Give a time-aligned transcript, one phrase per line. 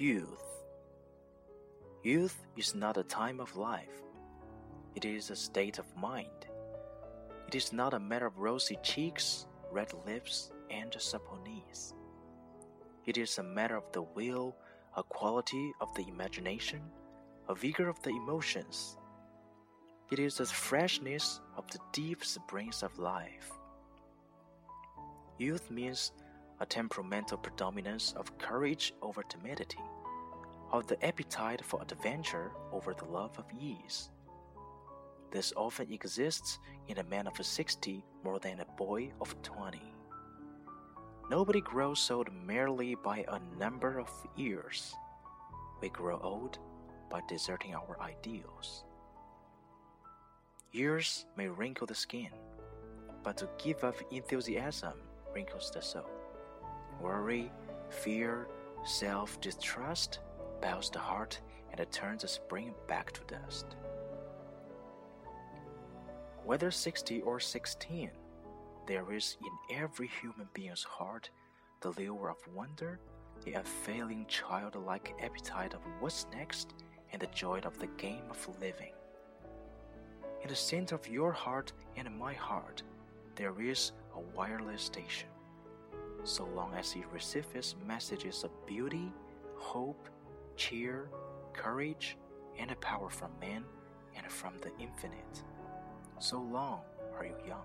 [0.00, 0.64] Youth.
[2.02, 4.00] Youth is not a time of life,
[4.94, 6.46] it is a state of mind.
[7.46, 11.92] It is not a matter of rosy cheeks, red lips, and supple knees.
[13.04, 14.56] It is a matter of the will,
[14.96, 16.80] a quality of the imagination,
[17.50, 18.96] a vigor of the emotions.
[20.10, 23.50] It is the freshness of the deep springs of life.
[25.36, 26.12] Youth means
[26.60, 29.78] a temperamental predominance of courage over timidity,
[30.72, 34.10] of the appetite for adventure over the love of ease.
[35.30, 39.80] This often exists in a man of 60 more than a boy of 20.
[41.30, 44.94] Nobody grows old merely by a number of years.
[45.80, 46.58] We grow old
[47.08, 48.84] by deserting our ideals.
[50.72, 52.30] Years may wrinkle the skin,
[53.22, 54.94] but to give up enthusiasm
[55.32, 56.10] wrinkles the soul.
[57.00, 57.50] Worry,
[57.88, 58.48] fear,
[58.84, 60.20] self distrust
[60.60, 63.76] bows the heart and it turns the spring back to dust.
[66.44, 68.10] Whether 60 or 16,
[68.86, 71.30] there is in every human being's heart
[71.80, 72.98] the lure of wonder,
[73.44, 76.74] the unfailing childlike appetite of what's next,
[77.12, 78.92] and the joy of the game of living.
[80.42, 82.82] In the center of your heart and my heart,
[83.36, 85.28] there is a wireless station
[86.24, 89.12] so long as he receives messages of beauty,
[89.56, 90.08] hope,
[90.60, 91.08] cheer,
[91.54, 92.18] courage,
[92.58, 93.64] and a power from man
[94.14, 95.42] and from the infinite.
[96.18, 96.82] So long
[97.16, 97.64] are you young.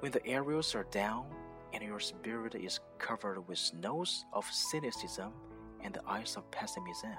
[0.00, 1.26] When the aerials are down
[1.72, 5.32] and your spirit is covered with snows of cynicism
[5.80, 7.14] and the ice of pessimism,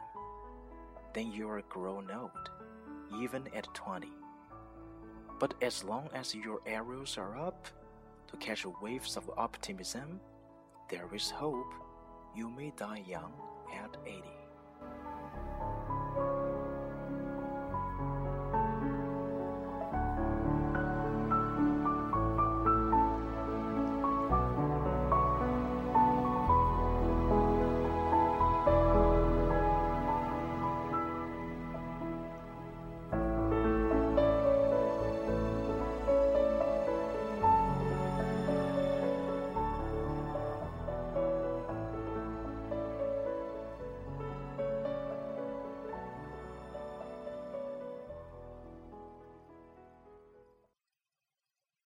[1.14, 2.50] then you are grown old,
[3.22, 4.10] even at 20.
[5.40, 7.68] But as long as your aerials are up,
[8.28, 10.20] to catch waves of optimism,
[10.90, 11.74] there is hope.
[12.36, 13.34] You may die young
[13.74, 14.22] at 80.